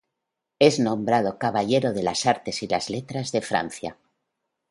[0.57, 3.97] Es nombrado Caballero de las Artes y las Letras de Francia.